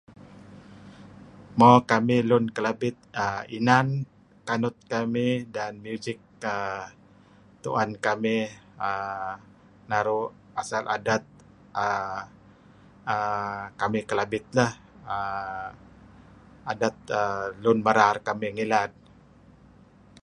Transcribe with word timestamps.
Mo 1.57 1.69
kamih 1.91 2.21
lun 2.29 2.45
Kelabit 2.55 2.95
inan 3.57 3.87
kanut 4.47 4.75
kamih 4.91 5.31
inan 5.41 5.53
dan 5.55 5.73
music 5.85 6.17
kamih 8.05 8.43
uhm 8.85 10.23
asal 10.61 10.83
uhm 10.85 11.19
kamih 13.79 14.03
Kelabit 14.09 14.45
neh 14.57 14.71
uhm 15.15 15.69
Adet 16.71 16.95
lun 17.63 17.77
merar 17.85 18.15
kamih 18.27 18.51
ngilad. 18.53 18.91